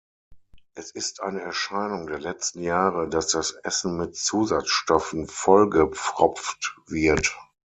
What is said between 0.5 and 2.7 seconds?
Es ist eine Erscheinung der letzten